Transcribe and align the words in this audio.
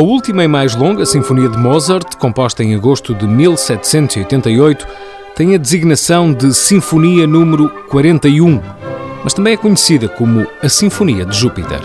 A 0.00 0.02
última 0.02 0.42
e 0.42 0.48
mais 0.48 0.74
longa 0.74 1.04
Sinfonia 1.04 1.46
de 1.46 1.58
Mozart, 1.58 2.16
composta 2.16 2.64
em 2.64 2.74
agosto 2.74 3.14
de 3.14 3.26
1788, 3.26 4.86
tem 5.36 5.54
a 5.54 5.58
designação 5.58 6.32
de 6.32 6.54
Sinfonia 6.54 7.26
número 7.26 7.68
41, 7.90 8.62
mas 9.22 9.34
também 9.34 9.52
é 9.52 9.56
conhecida 9.58 10.08
como 10.08 10.46
a 10.62 10.70
Sinfonia 10.70 11.26
de 11.26 11.36
Júpiter. 11.36 11.80